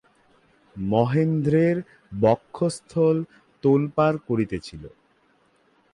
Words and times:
মহেন্দ্রের 0.75 1.77
বক্ষঃস্থল 2.21 3.17
তোলপাড় 3.63 4.17
করিতেছিল। 4.27 4.83